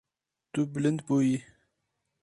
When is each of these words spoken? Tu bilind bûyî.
Tu 0.53 0.61
bilind 0.73 0.99
bûyî. 1.07 1.37